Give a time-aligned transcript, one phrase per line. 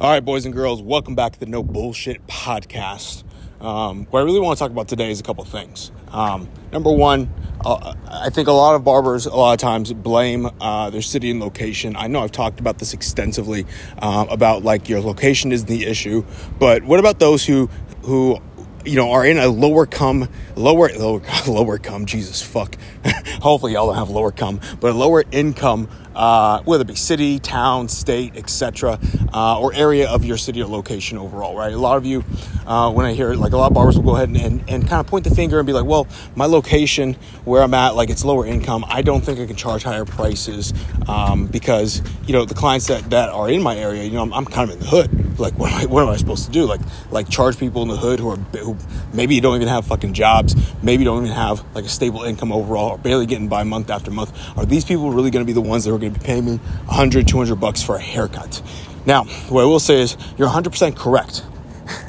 [0.00, 3.24] All right, boys and girls, welcome back to the No Bullshit Podcast.
[3.60, 5.90] Um, what I really want to talk about today is a couple things.
[6.12, 7.28] Um, number one,
[7.64, 11.32] uh, I think a lot of barbers a lot of times blame uh, their city
[11.32, 11.96] and location.
[11.96, 13.66] I know I've talked about this extensively
[13.98, 16.24] um, about like your location is the issue,
[16.60, 17.68] but what about those who
[18.04, 18.38] who
[18.84, 22.76] you know are in a lower come lower lower lower come Jesus fuck.
[23.42, 25.88] Hopefully y'all don't have lower come, but a lower income
[26.18, 28.98] uh, whether it be city, town, state, etc.,
[29.32, 31.72] uh, or area of your city or location overall, right?
[31.72, 32.24] A lot of you,
[32.66, 34.88] uh, when I hear like a lot of barbers will go ahead and, and, and,
[34.88, 37.14] kind of point the finger and be like, well, my location
[37.44, 38.84] where I'm at, like it's lower income.
[38.88, 40.74] I don't think I can charge higher prices
[41.06, 44.34] um, because, you know, the clients that, that are in my area, you know, I'm,
[44.34, 45.38] I'm kind of in the hood.
[45.38, 46.64] Like, what am, I, what am I supposed to do?
[46.64, 46.80] Like,
[47.12, 48.76] like charge people in the hood who are, who
[49.12, 52.90] maybe don't even have fucking jobs, maybe don't even have like a stable income overall,
[52.90, 54.32] or barely getting by month after month.
[54.58, 56.44] Are these people really going to be the ones that are going to be paying
[56.44, 58.62] me 100, 200 bucks for a haircut.
[59.06, 61.42] Now, what I will say is you're 100% correct.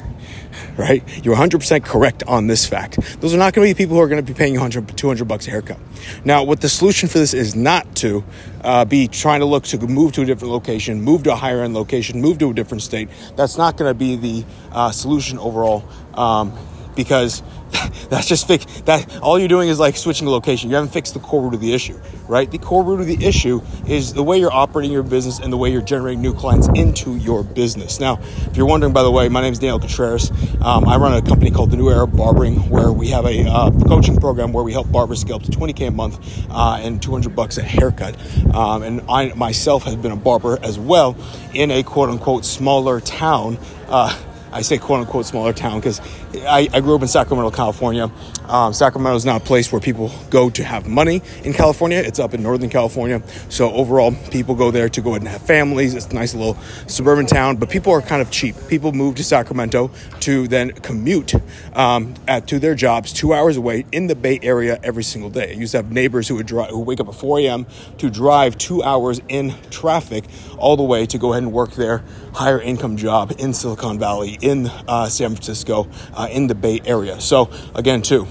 [0.76, 1.02] right?
[1.24, 2.98] You're 100% correct on this fact.
[3.20, 4.96] Those are not going to be people who are going to be paying you 100,
[4.96, 5.78] 200 bucks a haircut.
[6.24, 8.24] Now, what the solution for this is not to
[8.62, 11.62] uh, be trying to look to move to a different location, move to a higher
[11.62, 13.08] end location, move to a different state.
[13.36, 15.84] That's not going to be the uh, solution overall.
[16.14, 16.52] Um,
[16.96, 17.42] because
[18.10, 20.70] that's just fix that all you're doing is like switching a location.
[20.70, 22.50] You haven't fixed the core root of the issue, right?
[22.50, 25.56] The core root of the issue is the way you're operating your business and the
[25.56, 28.00] way you're generating new clients into your business.
[28.00, 30.30] Now, if you're wondering, by the way, my name is Daniel Contreras.
[30.60, 33.70] Um, I run a company called the New Era Barbering, where we have a uh,
[33.86, 37.34] coaching program where we help barbers scale up to 20k a month uh, and 200
[37.34, 38.16] bucks a haircut.
[38.54, 41.16] Um, and I myself have been a barber as well
[41.54, 43.58] in a quote unquote smaller town.
[43.88, 44.18] Uh,
[44.52, 46.00] I say quote unquote smaller town because
[46.34, 48.10] I, I, grew up in Sacramento, California.
[48.46, 51.98] Um, Sacramento is not a place where people go to have money in California.
[51.98, 53.22] It's up in Northern California.
[53.48, 55.94] So overall, people go there to go ahead and have families.
[55.94, 56.54] It's a nice little
[56.86, 58.56] suburban town, but people are kind of cheap.
[58.68, 61.34] People move to Sacramento to then commute
[61.74, 65.50] um, at, to their jobs two hours away in the Bay Area every single day.
[65.50, 67.66] I used to have neighbors who would drive, who wake up at 4 a.m.
[67.98, 70.24] to drive two hours in traffic
[70.58, 72.02] all the way to go ahead and work their
[72.32, 77.20] higher income job in Silicon Valley in uh, San Francisco, uh, in the Bay Area.
[77.20, 78.26] So, again, too,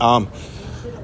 [0.00, 0.28] um,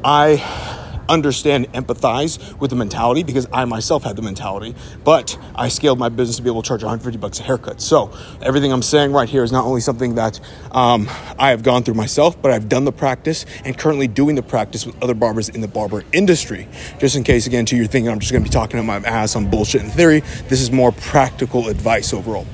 [0.05, 4.75] I understand empathize with the mentality because I myself had the mentality,
[5.05, 7.81] but I scaled my business to be able to charge 150 bucks a haircut.
[7.81, 10.41] So everything I'm saying right here is not only something that
[10.71, 11.09] um,
[11.39, 14.87] I have gone through myself, but I've done the practice and currently doing the practice
[14.87, 16.69] with other barbers in the barber industry.
[16.99, 18.97] Just in case, again, to you're thinking I'm just going to be talking to my
[18.97, 22.47] ass on bullshit and theory, this is more practical advice overall.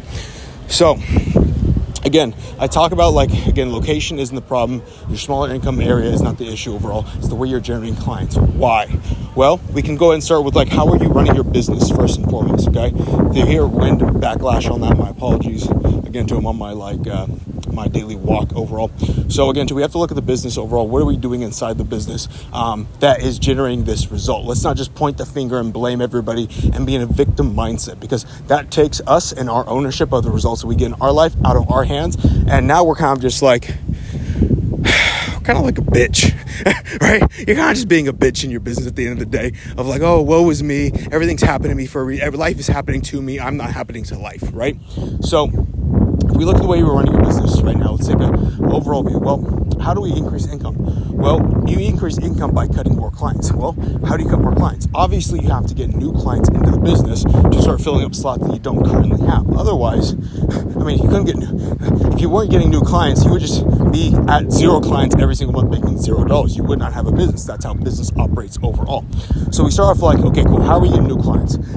[0.69, 0.99] So
[2.09, 4.83] again, I talk about like again, location isn't the problem.
[5.09, 7.07] Your smaller income area is not the issue overall.
[7.19, 8.37] It's the way you're generating clients.
[8.37, 8.99] Why?
[9.37, 11.91] Well, we can go ahead and start with like how are you running your business
[11.91, 12.67] first and foremost.
[12.69, 15.69] Okay, if you hear wind backlash on that, my apologies
[16.09, 17.27] again to him on my like uh,
[17.73, 18.91] my daily walk overall.
[19.29, 20.89] So again, too, we have to look at the business overall.
[20.89, 24.47] What are we doing inside the business um, that is generating this result?
[24.47, 28.01] Let's not just point the finger and blame everybody and be in a victim mindset
[28.01, 31.13] because that takes us and our ownership of the results that we get in our
[31.13, 32.17] life out of our hands.
[32.49, 33.67] And now we're kind of just like
[35.45, 36.35] kind of like a bitch,
[37.01, 37.21] right?
[37.47, 39.39] You're kind of just being a bitch in your business at the end of the
[39.39, 40.91] day of like, oh, woe is me.
[41.13, 42.33] Everything's happening to me for a reason.
[42.35, 43.39] Life is happening to me.
[43.39, 44.77] I'm not happening to life, right?
[45.21, 45.51] So
[46.29, 48.65] if we look at the way you're running your business right now, let's take an
[48.65, 49.19] overall view.
[49.19, 49.41] Well,
[49.81, 50.77] how do we increase income?
[51.17, 53.51] Well, you increase income by cutting more clients.
[53.53, 53.73] Well,
[54.07, 54.89] how do you cut more clients?
[54.95, 58.47] Obviously, you have to get new clients into the business to start filling up slots
[58.47, 59.49] that you don't currently have.
[59.57, 60.13] Otherwise,
[60.83, 61.77] I mean, you couldn't get new,
[62.13, 65.61] if you weren't getting new clients, you would just be at zero clients every single
[65.61, 66.57] month making zero dollars.
[66.57, 67.45] You would not have a business.
[67.45, 69.05] That's how business operates overall.
[69.51, 70.63] So we start off like, okay, cool.
[70.63, 71.57] How are we getting new clients?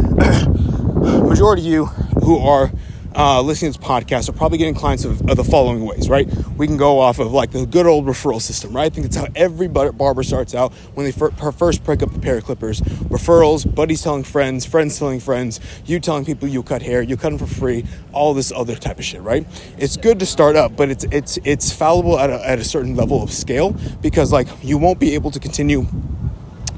[1.02, 1.86] Majority of you
[2.22, 2.72] who are
[3.16, 6.28] uh, listening to this podcast are probably getting clients of, of, the following ways, right?
[6.56, 8.86] We can go off of like the good old referral system, right?
[8.86, 12.38] I think it's how every barber starts out when they first pick up the pair
[12.38, 12.80] of clippers.
[12.82, 17.32] Referrals, buddies telling friends, friends telling friends, you telling people you cut hair, you cut
[17.32, 19.46] them for free, all this other type of shit, right?
[19.78, 22.96] It's good to start up, but it's it's it's fallible at a, at a certain
[22.96, 25.86] level of scale because like you won't be able to continue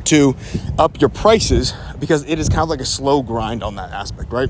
[0.05, 0.35] to
[0.79, 4.31] up your prices because it is kind of like a slow grind on that aspect,
[4.31, 4.49] right?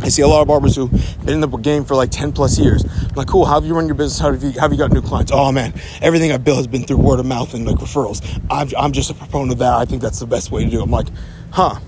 [0.00, 0.88] I see a lot of barbers who
[1.24, 2.84] been in the game for like 10 plus years.
[2.84, 4.18] I'm like, cool, how have you run your business?
[4.18, 5.32] How have you, how have you got new clients?
[5.34, 8.22] Oh man, everything I've built has been through word of mouth and like referrals.
[8.50, 9.74] I'm, I'm just a proponent of that.
[9.74, 10.84] I think that's the best way to do it.
[10.84, 11.08] I'm like,
[11.50, 11.80] huh.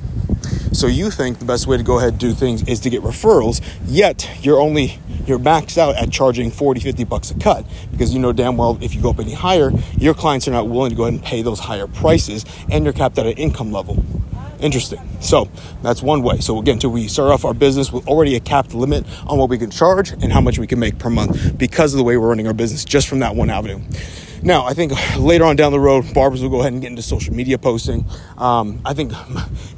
[0.72, 3.02] So you think the best way to go ahead and do things is to get
[3.02, 8.14] referrals, yet you're only, you're maxed out at charging 40, 50 bucks a cut because
[8.14, 10.90] you know damn well if you go up any higher, your clients are not willing
[10.90, 14.02] to go ahead and pay those higher prices and you're capped at an income level.
[14.60, 15.00] Interesting.
[15.20, 15.48] So
[15.82, 16.38] that's one way.
[16.40, 19.48] So again, till we start off our business with already a capped limit on what
[19.48, 22.16] we can charge and how much we can make per month because of the way
[22.16, 23.80] we're running our business just from that one avenue.
[24.42, 27.02] Now, I think later on down the road, barbers will go ahead and get into
[27.02, 28.06] social media posting.
[28.38, 29.12] Um, I think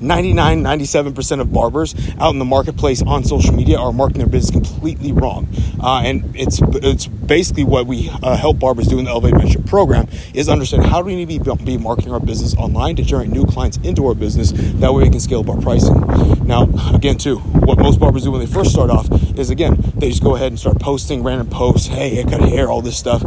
[0.00, 4.53] 99, 97% of barbers out in the marketplace on social media are marketing their business
[4.53, 5.49] completely wrong.
[5.82, 9.67] Uh, and it's it's basically what we uh, help barbers do in the Elevated Mentorship
[9.67, 13.03] program is understand how do we need to be, be marketing our business online to
[13.03, 14.53] generate new clients into our business.
[14.53, 15.94] That way we can scale up our pricing.
[16.47, 20.11] Now, again, too, what most barbers do when they first start off is again, they
[20.11, 21.88] just go ahead and start posting random posts.
[21.88, 23.23] Hey, I cut hair, all this stuff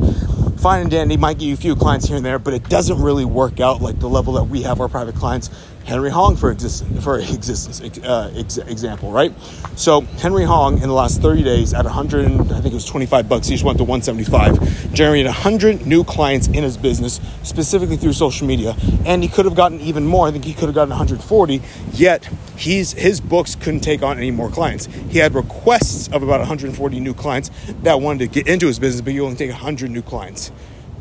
[0.66, 3.00] fine and dandy, might give you a few clients here and there, but it doesn't
[3.00, 5.52] really work out like the level that we have our private clients.
[5.86, 9.32] Henry Hong, for existence, for existence uh, ex- example, right?
[9.76, 13.30] So Henry Hong in the last 30 days at 100, I think it was 25
[13.30, 18.14] bucks, he just went to 175, generated 100 new clients in his business, specifically through
[18.14, 20.28] social media, and he could have gotten even more.
[20.28, 21.62] I think he could have gotten 140.
[21.94, 22.28] Yet
[22.58, 24.88] he's his books couldn't take on any more clients.
[24.88, 27.52] He had requests of about 140 new clients
[27.84, 30.52] that wanted to get into his business, but you only take 100 new clients,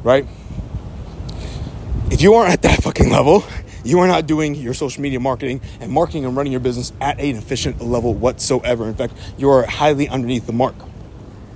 [0.02, 0.26] right?
[2.10, 3.44] If you aren't at that fucking level,
[3.84, 7.20] you are not doing your social media marketing and marketing and running your business at
[7.20, 8.88] an efficient level whatsoever.
[8.88, 10.74] In fact, you are highly underneath the mark.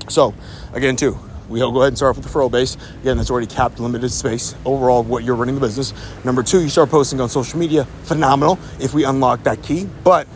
[0.09, 0.35] So,
[0.73, 2.77] again, too, we'll go ahead and start off with the referral base.
[3.01, 5.93] Again, that's already capped, limited space overall of what you're running the business.
[6.25, 7.85] Number two, you start posting on social media.
[8.05, 9.89] Phenomenal if we unlock that key.
[10.05, 10.29] But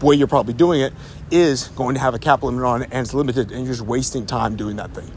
[0.00, 0.92] the way you're probably doing it
[1.30, 3.86] is going to have a cap limit on it and it's limited and you're just
[3.86, 5.10] wasting time doing that thing.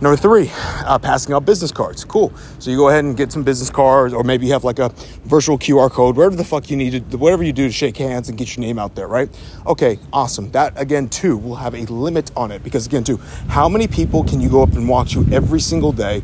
[0.00, 2.04] Number three, uh, passing out business cards.
[2.04, 2.32] Cool.
[2.60, 4.90] So you go ahead and get some business cards, or maybe you have like a
[5.24, 8.28] virtual QR code, whatever the fuck you need to, whatever you do to shake hands
[8.28, 9.28] and get your name out there, right?
[9.66, 10.52] Okay, awesome.
[10.52, 13.16] That again, too, will have a limit on it because again, too,
[13.48, 16.22] how many people can you go up and walk to every single day,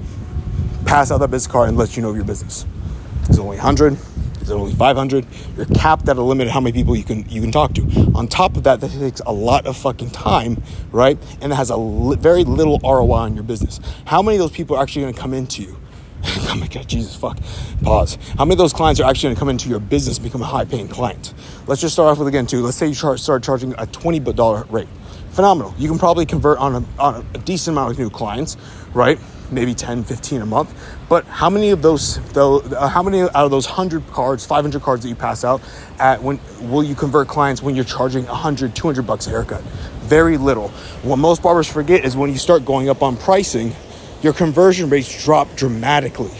[0.86, 2.66] pass out that business card, and let you know of your business?
[3.28, 3.98] Is it only 100?
[4.50, 5.26] It only 500?
[5.56, 7.82] You're capped at a limit of how many people you can you can talk to.
[8.14, 10.62] On top of that, that takes a lot of fucking time,
[10.92, 11.18] right?
[11.40, 13.80] And it has a li- very little ROI on your business.
[14.06, 15.76] How many of those people are actually going to come into you?
[16.24, 17.38] oh my god, Jesus fuck.
[17.82, 18.18] Pause.
[18.38, 20.42] How many of those clients are actually going to come into your business and become
[20.42, 21.34] a high paying client?
[21.66, 22.62] Let's just start off with again too.
[22.62, 24.88] Let's say you char- start charging a twenty dollar rate.
[25.30, 25.74] Phenomenal.
[25.78, 28.56] You can probably convert on a, on a decent amount of new clients,
[28.94, 29.18] right?
[29.50, 30.74] Maybe 10 15 a month.
[31.08, 34.82] But how many of those though uh, how many out of those 100 cards 500
[34.82, 35.62] cards that you pass out
[35.98, 39.62] at when will you convert clients when you're charging 100 200 bucks a haircut?
[40.02, 40.68] Very little.
[41.02, 43.74] What most barbers forget is when you start going up on pricing
[44.22, 46.32] your conversion rates drop dramatically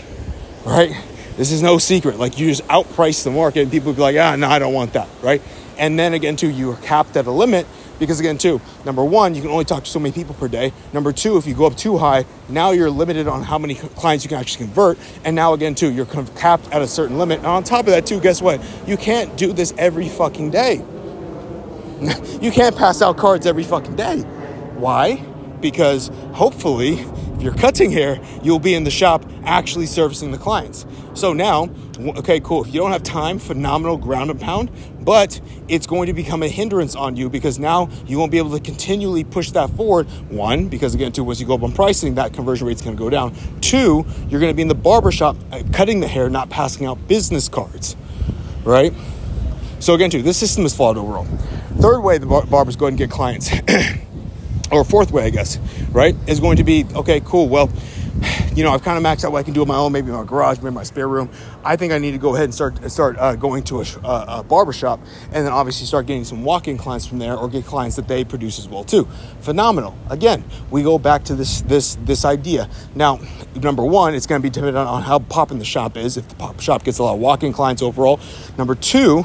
[0.65, 0.93] right?
[1.37, 2.19] This is no secret.
[2.19, 4.95] Like you just outprice the market and people be like ah no i don't want
[4.95, 5.43] that right?
[5.79, 7.67] And then again too you're capped at a limit
[7.99, 10.73] because again, too, number one, you can only talk to so many people per day.
[10.93, 14.25] Number two, if you go up too high, now you're limited on how many clients
[14.25, 14.99] you can actually convert.
[15.25, 17.38] And now again, too, you're capped at a certain limit.
[17.38, 18.61] And on top of that, too, guess what?
[18.87, 20.76] You can't do this every fucking day.
[22.41, 24.20] you can't pass out cards every fucking day.
[24.76, 25.17] Why?
[25.61, 26.99] Because hopefully,
[27.35, 30.85] if you're cutting hair, you'll be in the shop actually servicing the clients.
[31.14, 32.64] So now, okay, cool.
[32.64, 34.70] If you don't have time, phenomenal ground and pound,
[35.05, 38.51] but it's going to become a hindrance on you because now you won't be able
[38.53, 40.06] to continually push that forward.
[40.31, 43.03] One, because again, two, once you go up on pricing, that conversion rate's going to
[43.03, 43.35] go down.
[43.61, 47.06] Two, you're going to be in the barbershop uh, cutting the hair, not passing out
[47.09, 47.97] business cards,
[48.65, 48.93] right?
[49.81, 51.27] So again, two, this system is flawed overall.
[51.79, 53.51] Third way the bar- barbers go and get clients,
[54.73, 55.59] or fourth way, I guess,
[55.91, 57.49] right, is going to be okay, cool.
[57.49, 57.70] Well,
[58.55, 60.09] you know, I've kind of maxed out what I can do on my own, maybe
[60.09, 61.31] in my garage, maybe in my spare room.
[61.65, 64.41] I think I need to go ahead and start start uh, going to a, uh,
[64.41, 65.01] a barber shop,
[65.33, 68.25] and then obviously start getting some walk-in clients from there, or get clients that they
[68.25, 69.09] produce as well too.
[69.41, 69.97] Phenomenal.
[70.11, 72.69] Again, we go back to this this this idea.
[72.94, 73.21] Now,
[73.61, 76.17] number one, it's going to be dependent on how popping the shop is.
[76.17, 78.21] If the pop shop gets a lot of walk-in clients overall.
[78.56, 79.25] Number two,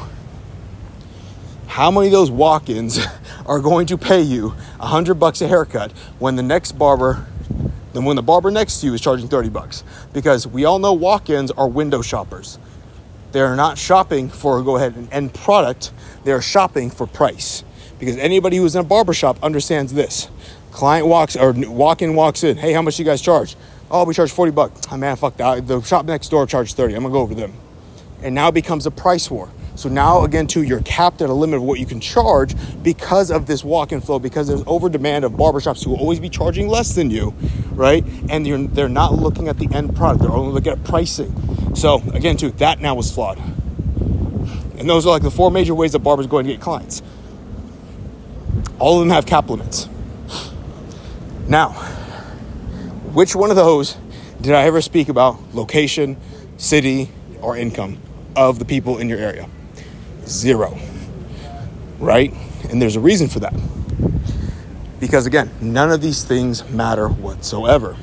[1.67, 2.99] how many of those walk-ins
[3.45, 7.27] are going to pay you a hundred bucks a haircut when the next barber
[7.93, 9.83] than when the barber next to you is charging 30 bucks.
[10.13, 12.59] Because we all know walk ins are window shoppers.
[13.31, 15.91] They're not shopping for go ahead and end product,
[16.23, 17.63] they're shopping for price.
[17.99, 20.29] Because anybody who's in a barber shop understands this.
[20.71, 23.55] Client walks or walk in walks in, hey, how much you guys charge?
[23.91, 24.81] Oh, we charge 40 bucks.
[24.91, 25.67] Oh, man, fuck that.
[25.67, 26.93] The shop next door charges 30.
[26.93, 27.53] I'm gonna go over them.
[28.21, 29.49] And now it becomes a price war.
[29.79, 33.31] So now again, too, you're capped at a limit of what you can charge because
[33.31, 36.67] of this walk-in flow, because there's over demand of barbershops who will always be charging
[36.67, 37.33] less than you,
[37.71, 38.03] right?
[38.29, 38.45] And
[38.75, 41.75] they're not looking at the end product; they're only looking at pricing.
[41.75, 43.37] So again, too, that now was flawed.
[44.77, 47.01] And those are like the four major ways that barbers go and get clients.
[48.79, 49.87] All of them have cap limits.
[51.47, 51.69] Now,
[53.13, 53.95] which one of those
[54.41, 55.39] did I ever speak about?
[55.53, 56.17] Location,
[56.57, 57.97] city, or income
[58.35, 59.47] of the people in your area?
[60.29, 60.77] Zero.
[61.99, 62.33] Right?
[62.69, 63.53] And there's a reason for that.
[64.99, 67.97] Because again, none of these things matter whatsoever.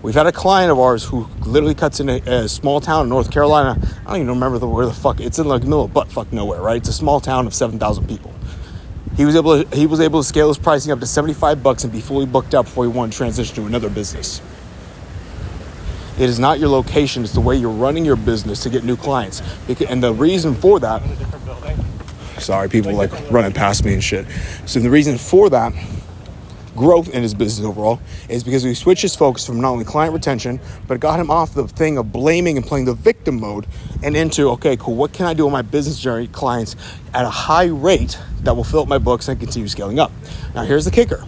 [0.00, 3.08] We've had a client of ours who literally cuts in a, a small town in
[3.08, 3.76] North Carolina.
[4.06, 6.32] I don't even remember the, where the fuck it's in like middle of butt fuck
[6.32, 6.76] nowhere, right?
[6.76, 8.32] It's a small town of seven thousand people.
[9.16, 11.64] He was able to he was able to scale his pricing up to seventy five
[11.64, 14.40] bucks and be fully booked out before he wanted to transition to another business.
[16.16, 18.96] It is not your location; it's the way you're running your business to get new
[18.96, 19.42] clients.
[19.88, 21.02] And the reason for that,
[22.38, 24.26] sorry, people like running past me and shit.
[24.66, 25.72] So the reason for that
[26.78, 30.14] growth in his business overall is because we switched his focus from not only client
[30.14, 33.66] retention, but got him off the thing of blaming and playing the victim mode
[34.02, 36.76] and into, okay, cool, what can I do with my business journey clients
[37.12, 40.12] at a high rate that will fill up my books and continue scaling up?
[40.54, 41.24] Now, here's the kicker.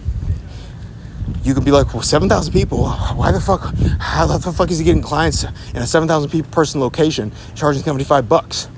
[1.43, 4.85] You could be like, well, 7,000 people, why the fuck, how the fuck is he
[4.85, 8.69] getting clients in a 7,000 person location charging 75 bucks?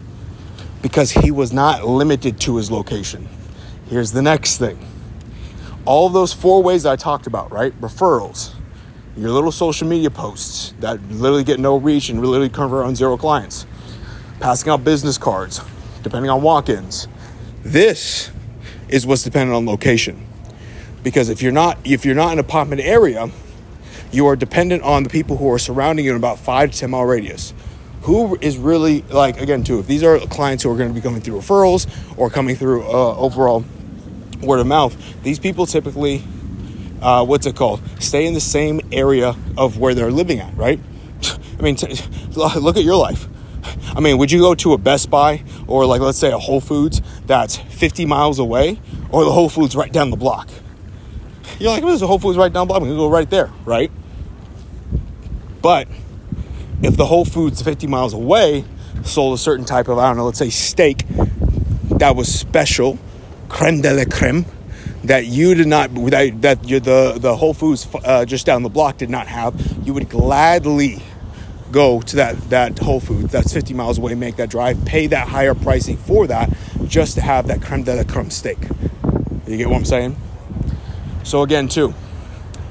[0.83, 3.27] Because he was not limited to his location.
[3.89, 4.77] Here's the next thing
[5.85, 7.73] all those four ways I talked about, right?
[7.81, 8.53] Referrals,
[9.17, 13.17] your little social media posts that literally get no reach and literally convert on zero
[13.17, 13.65] clients,
[14.39, 15.61] passing out business cards,
[16.03, 17.07] depending on walk ins.
[17.63, 18.31] This
[18.89, 20.25] is what's dependent on location.
[21.03, 23.29] Because if you're not if you're not in a apartment area,
[24.11, 26.91] you are dependent on the people who are surrounding you in about five to ten
[26.91, 27.53] mile radius.
[28.03, 29.79] Who is really like again too?
[29.79, 32.83] If these are clients who are going to be coming through referrals or coming through
[32.83, 33.63] uh, overall
[34.41, 36.21] word of mouth, these people typically,
[37.01, 40.79] uh, what's it called, stay in the same area of where they're living at, right?
[41.57, 41.87] I mean, t-
[42.35, 43.27] look at your life.
[43.95, 46.59] I mean, would you go to a Best Buy or, like, let's say a Whole
[46.59, 48.79] Foods that's 50 miles away
[49.11, 50.49] or the Whole Foods right down the block?
[51.59, 52.81] You're like, there's a Whole Foods right down the block.
[52.81, 53.91] I'm going to go right there, right?
[55.61, 55.87] But
[56.83, 58.65] if the Whole Foods 50 miles away
[59.03, 61.05] sold a certain type of, I don't know, let's say steak
[61.97, 62.99] that was special
[63.47, 64.45] creme de la creme
[65.05, 68.97] that you did not that, that the the Whole Foods uh, just down the block
[68.97, 69.53] did not have,
[69.85, 71.01] you would gladly
[71.71, 75.27] go to that that Whole Foods that's 50 miles away, make that drive, pay that
[75.27, 76.53] higher pricing for that
[76.87, 78.57] just to have that creme de la creme steak.
[79.47, 80.17] You get what I'm saying?
[81.23, 81.93] So again, too,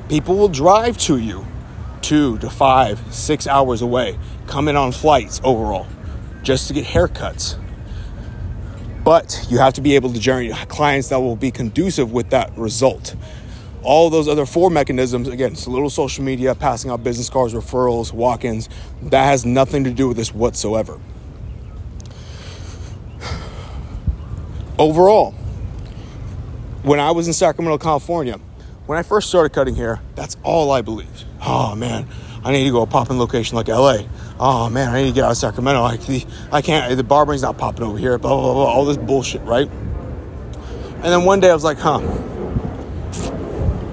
[0.08, 1.46] people will drive to you
[2.02, 5.86] two to five, six hours away, come in on flights overall,
[6.42, 7.58] just to get haircuts
[9.04, 12.56] but you have to be able to generate clients that will be conducive with that
[12.56, 13.16] result.
[13.82, 17.52] All those other four mechanisms, again, it's a little social media, passing out business cards,
[17.52, 18.68] referrals, walk ins,
[19.02, 21.00] that has nothing to do with this whatsoever.
[24.78, 25.32] Overall,
[26.82, 28.38] when I was in Sacramento, California,
[28.86, 31.24] when I first started cutting hair, that's all I believed.
[31.40, 32.08] Oh man,
[32.44, 34.02] I need to go a popping location like LA
[34.42, 35.82] oh man, I need to get out of Sacramento.
[35.82, 39.40] I, I can't, the barbering's not popping over here, blah, blah, blah, all this bullshit,
[39.42, 39.68] right?
[39.68, 42.00] And then one day I was like, huh,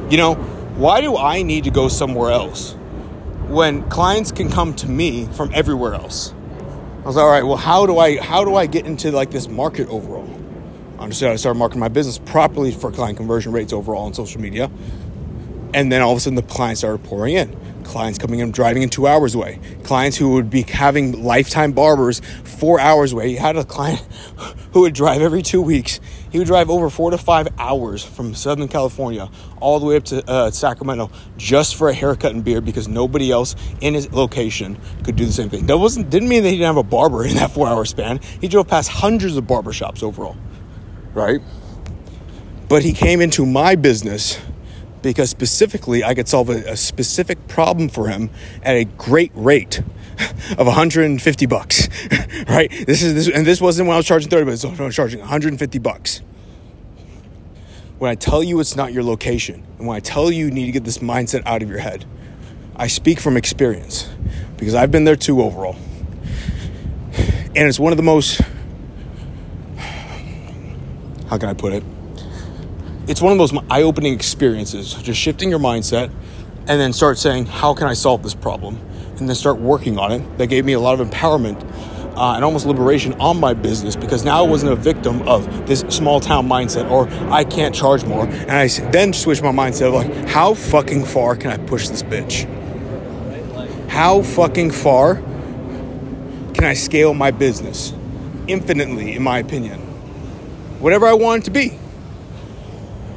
[0.09, 0.33] you know,
[0.75, 2.73] why do I need to go somewhere else
[3.47, 6.33] when clients can come to me from everywhere else?
[7.03, 9.29] I was like, all right, well, how do I, how do I get into like
[9.29, 10.38] this market overall?
[10.99, 14.69] Understood I started marketing my business properly for client conversion rates overall on social media.
[15.73, 17.55] And then all of a sudden the clients started pouring in.
[17.85, 19.61] Clients coming in driving in two hours away.
[19.83, 23.29] Clients who would be having lifetime barbers four hours away.
[23.29, 23.99] He had a client
[24.73, 26.01] who would drive every two weeks.
[26.31, 30.03] He would drive over four to five hours from southern california all the way up
[30.05, 34.77] to uh, sacramento just for a haircut and beard because nobody else in his location
[35.05, 35.65] could do the same thing.
[35.65, 38.19] That wasn't didn't mean that he didn't have a barber in that four hour span.
[38.41, 40.35] He drove past hundreds of barbershops overall
[41.13, 41.41] right
[42.69, 44.39] but he came into my business
[45.01, 48.29] because specifically I could solve a, a, specific problem for him
[48.63, 49.79] at a great rate
[50.57, 51.87] of 150 bucks.
[52.47, 52.69] right?
[52.85, 55.19] This is this, and this wasn't when I was charging 30, but I was charging
[55.19, 56.21] 150 bucks.
[57.97, 60.67] When I tell you it's not your location, and when I tell you you need
[60.67, 62.05] to get this mindset out of your head,
[62.75, 64.09] I speak from experience
[64.57, 65.75] because I've been there too overall.
[67.55, 68.41] And it's one of the most
[71.29, 71.83] how can I put it?
[73.09, 76.11] it's one of those eye-opening experiences just shifting your mindset
[76.67, 78.79] and then start saying how can i solve this problem
[79.17, 81.59] and then start working on it that gave me a lot of empowerment
[82.15, 85.81] uh, and almost liberation on my business because now I wasn't a victim of this
[85.87, 88.25] small town mindset or I can't charge more.
[88.25, 92.03] And I then switched my mindset of like, how fucking far can I push this
[92.03, 92.45] bitch?
[93.87, 95.15] How fucking far
[96.53, 97.93] can I scale my business?
[98.47, 99.88] Infinitely, in my opinion.
[100.79, 101.77] Whatever I wanted to be.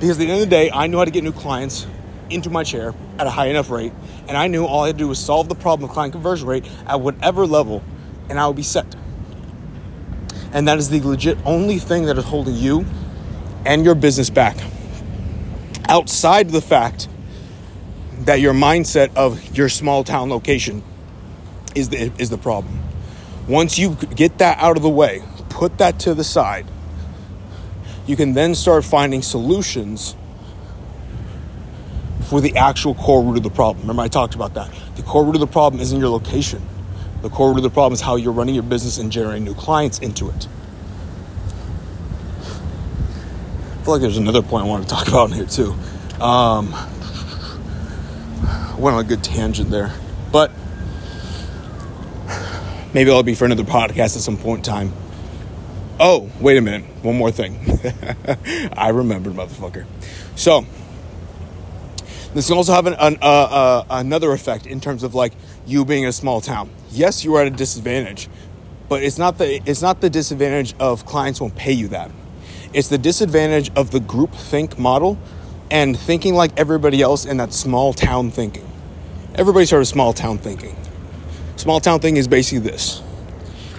[0.01, 1.87] Because at the end of the day, I knew how to get new clients
[2.29, 3.93] into my chair at a high enough rate,
[4.27, 6.49] and I knew all I had to do was solve the problem of client conversion
[6.49, 7.85] rate at whatever level,
[8.29, 8.97] and I would be set.
[10.53, 12.85] And that is the legit only thing that is holding you
[13.65, 14.57] and your business back.
[15.89, 17.09] Outside the fact
[18.21, 20.83] that your mindset of your small town location
[21.75, 22.81] is the, is the problem.
[23.49, 26.67] Once you get that out of the way, put that to the side,
[28.07, 30.17] you can then start finding solutions
[32.25, 33.83] for the actual core root of the problem.
[33.83, 34.73] Remember, I talked about that.
[34.97, 36.63] The core root of the problem isn't your location.
[37.21, 39.55] The core root of the problem is how you're running your business and generating new
[39.55, 40.49] clients into it.
[43.79, 45.75] I feel like there's another point I want to talk about in here too.
[46.23, 46.73] Um,
[48.79, 49.93] went on a good tangent there,
[50.33, 50.51] but
[52.95, 54.93] maybe it'll be for another podcast at some point in time.
[56.05, 56.83] Oh, wait a minute.
[57.05, 57.61] One more thing.
[58.73, 59.87] I remembered, motherfucker.
[60.35, 60.67] So,
[62.35, 65.33] this can also have an, an, uh, uh, another effect in terms of like
[65.65, 66.71] you being a small town.
[66.91, 68.29] Yes, you are at a disadvantage,
[68.89, 72.11] but it's not the it's not the disadvantage of clients won't pay you that.
[72.73, 75.19] It's the disadvantage of the group think model
[75.71, 78.69] and thinking like everybody else in that small town thinking.
[79.37, 80.75] Everybody's heard of small town thinking.
[81.55, 83.03] Small town thinking is basically this.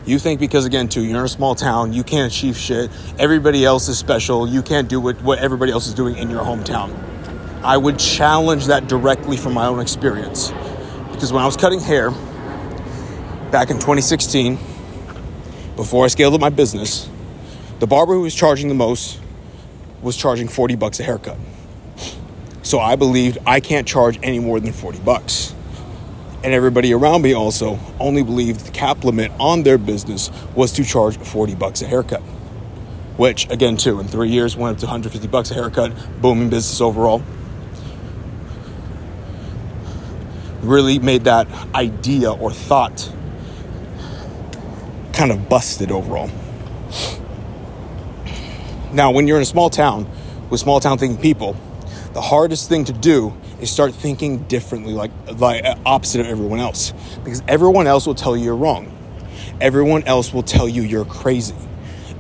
[0.06, 2.92] You think because again, too, you're in a small town, you can't achieve shit.
[3.18, 4.48] Everybody else is special.
[4.48, 6.94] You can't do what, what everybody else is doing in your hometown.
[7.64, 10.52] I would challenge that directly from my own experience.
[11.12, 12.12] Because when I was cutting hair
[13.50, 14.56] back in 2016,
[15.78, 17.10] before I scaled up my business,
[17.80, 19.22] the barber who was charging the most
[20.02, 21.38] was charging 40 bucks a haircut.
[22.62, 25.56] So I believed I can't charge any more than 40 bucks.
[26.44, 30.84] And everybody around me also only believed the cap limit on their business was to
[30.84, 32.22] charge 40 bucks a haircut.
[33.16, 36.82] Which again too, in three years went up to 150 bucks a haircut, booming business
[36.82, 37.24] overall.
[40.64, 43.12] really made that idea or thought
[45.12, 46.30] kind of busted overall.
[48.92, 50.10] Now, when you're in a small town
[50.50, 51.56] with small town thinking people,
[52.14, 56.60] the hardest thing to do is start thinking differently, like, like uh, opposite of everyone
[56.60, 58.96] else, because everyone else will tell you you're wrong.
[59.60, 61.56] Everyone else will tell you you're crazy.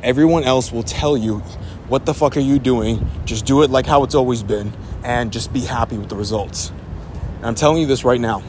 [0.02, 1.40] Everyone else will tell you,
[1.88, 3.08] what the fuck are you doing?
[3.26, 6.72] Just do it like how it's always been and just be happy with the results.
[7.38, 8.42] And I'm telling you this right now.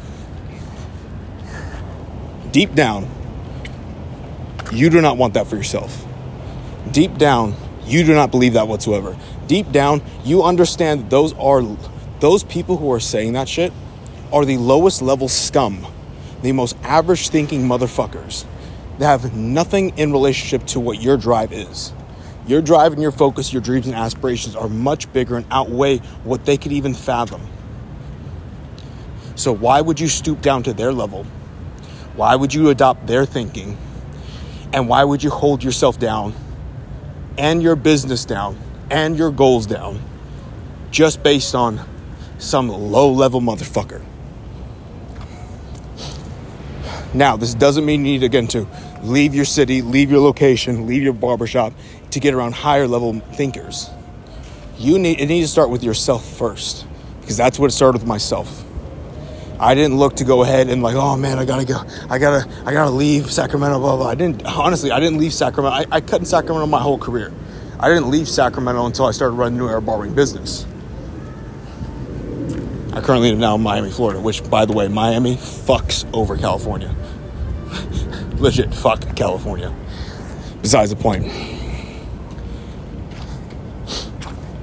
[2.52, 3.11] Deep down,
[4.72, 6.04] you do not want that for yourself.
[6.92, 7.54] Deep down,
[7.85, 9.16] you do not believe that whatsoever.
[9.48, 11.61] Deep down, you understand those are
[12.24, 13.70] those people who are saying that shit
[14.32, 15.87] are the lowest level scum,
[16.40, 18.46] the most average thinking motherfuckers
[18.98, 21.92] that have nothing in relationship to what your drive is.
[22.46, 26.46] Your drive and your focus, your dreams and aspirations are much bigger and outweigh what
[26.46, 27.46] they could even fathom.
[29.34, 31.24] So, why would you stoop down to their level?
[32.16, 33.76] Why would you adopt their thinking?
[34.72, 36.32] And why would you hold yourself down
[37.37, 38.56] and your business down
[38.90, 40.00] and your goals down
[40.90, 41.87] just based on
[42.38, 44.03] some low level motherfucker?
[47.14, 48.66] Now, this doesn't mean you need to again to
[49.03, 51.73] leave your city, leave your location, leave your barbershop
[52.11, 53.88] to get around higher level thinkers.
[54.79, 56.87] You need it needs to start with yourself first
[57.20, 58.64] because that's what it started with myself.
[59.61, 62.49] I didn't look to go ahead and like, oh man, I gotta go, I gotta,
[62.66, 63.79] I gotta leave Sacramento.
[63.79, 64.09] Blah blah.
[64.09, 65.77] I didn't honestly, I didn't leave Sacramento.
[65.77, 67.33] I, I cut in Sacramento my whole career.
[67.79, 70.66] I didn't leave Sacramento until I started running New Era Barbering business.
[72.94, 76.94] I currently live now in Miami, Florida, which, by the way, Miami fucks over California.
[78.37, 79.74] Legit, fuck California.
[80.62, 81.24] Besides the point.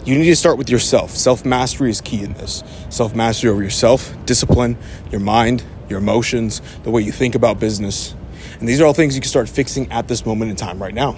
[0.06, 1.12] You need to start with yourself.
[1.12, 2.64] Self mastery is key in this.
[2.90, 4.78] Self mastery over yourself, discipline,
[5.12, 8.16] your mind, your emotions, the way you think about business.
[8.62, 10.94] And these are all things you can start fixing at this moment in time right
[10.94, 11.18] now.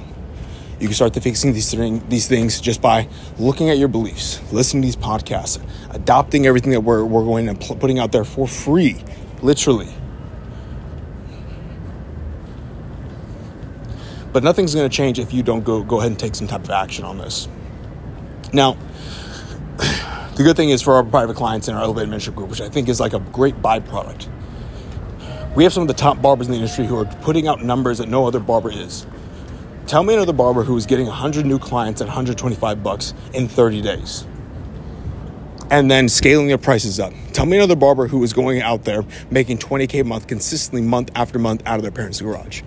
[0.79, 3.07] You can start to fixing these, thing, these things just by
[3.37, 7.59] looking at your beliefs, listening to these podcasts, adopting everything that we're, we're going and
[7.59, 9.01] pl- putting out there for free,
[9.41, 9.89] literally.
[14.33, 16.63] But nothing's going to change if you don't go, go ahead and take some type
[16.63, 17.47] of action on this.
[18.51, 18.73] Now,
[19.77, 22.67] the good thing is for our private clients in our elevated mentorship group, which I
[22.67, 24.27] think is like a great byproduct.
[25.55, 27.99] We have some of the top barbers in the industry who are putting out numbers
[27.99, 29.05] that no other barber is.
[29.87, 33.81] Tell me another barber who is getting 100 new clients at 125 bucks in 30
[33.81, 34.25] days.
[35.69, 37.13] And then scaling their prices up.
[37.33, 41.11] Tell me another barber who is going out there making 20k a month consistently month
[41.15, 42.61] after month out of their parents' garage.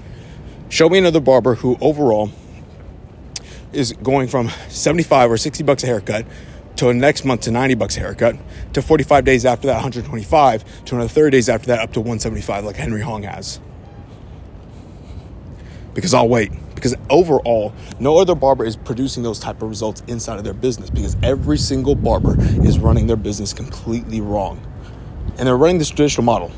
[0.69, 2.31] Show me another barber who overall
[3.73, 6.27] is going from 75 or 60 bucks a haircut
[6.77, 8.37] to next month to 90 bucks a haircut
[8.75, 12.65] to 45 days after that 125 to another 30 days after that up to 175
[12.65, 13.59] like Henry Hong has.
[15.95, 16.53] Because I'll wait.
[16.77, 20.91] Because overall no other barber is producing those type of results inside of their business
[20.91, 24.65] because every single barber is running their business completely wrong.
[25.39, 26.53] And they're running this traditional model.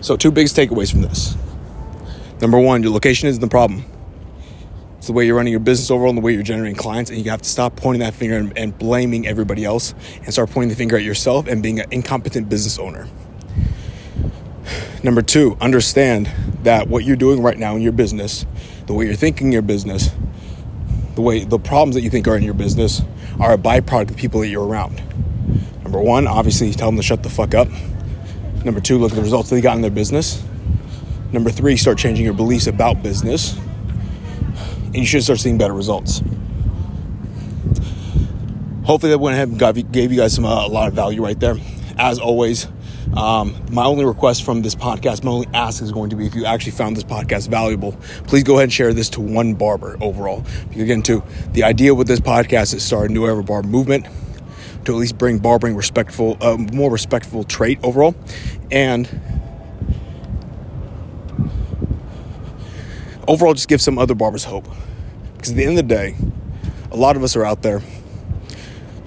[0.00, 1.36] So two biggest takeaways from this.
[2.40, 3.84] Number one your location isn't the problem.
[4.98, 7.22] It's the way you're running your business overall and the way you're generating clients and
[7.22, 10.70] you have to stop pointing that finger and, and blaming everybody else and start pointing
[10.70, 13.06] the finger at yourself and being an incompetent business owner
[15.02, 16.30] Number two, understand
[16.62, 18.46] that what you're doing right now in your business,
[18.86, 20.10] the way you're thinking your business,
[21.14, 23.02] the way the problems that you think are in your business
[23.40, 25.02] are a byproduct of the people that you're around.
[25.82, 27.68] Number one, obviously tell them to shut the fuck up.
[28.64, 30.42] Number two, look at the results they got in their business.
[31.32, 33.56] Number three, start changing your beliefs about business.
[34.86, 36.22] And you should start seeing better results.
[38.84, 41.38] Hopefully, that went ahead and gave you guys some uh, a lot of value right
[41.38, 41.56] there.
[41.98, 42.66] As always,
[43.16, 46.34] um, my only request from this podcast, my only ask is going to be if
[46.34, 47.92] you actually found this podcast valuable,
[48.26, 50.44] please go ahead and share this to one barber overall.
[50.72, 54.06] Again, too, the idea with this podcast is start a new era barber movement
[54.84, 58.14] to at least bring barbering respectful, uh, more respectful trait overall,
[58.70, 59.08] and
[63.28, 64.68] overall just give some other barbers hope.
[65.36, 66.16] Because at the end of the day,
[66.90, 67.82] a lot of us are out there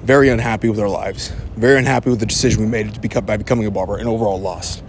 [0.07, 3.35] very unhappy with our lives, very unhappy with the decision we made to become, by
[3.35, 4.81] becoming a barber, and overall lost.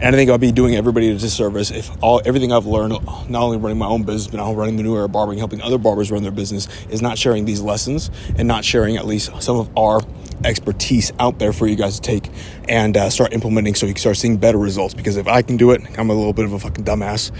[0.00, 2.92] And I think I'll be doing everybody a disservice if all everything I've learned,
[3.28, 5.78] not only running my own business, but now running the New Era Barbering, helping other
[5.78, 9.56] barbers run their business, is not sharing these lessons and not sharing at least some
[9.56, 10.00] of our
[10.44, 12.30] expertise out there for you guys to take
[12.68, 14.94] and uh, start implementing so you can start seeing better results.
[14.94, 17.32] Because if I can do it, I'm a little bit of a fucking dumbass.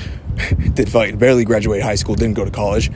[0.74, 2.90] Did barely graduate high school, didn't go to college.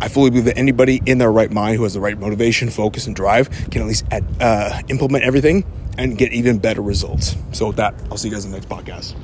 [0.00, 3.06] I fully believe that anybody in their right mind who has the right motivation, focus,
[3.06, 5.64] and drive can at least add, uh, implement everything
[5.98, 7.36] and get even better results.
[7.52, 9.14] So, with that, I'll see you guys in the next podcast.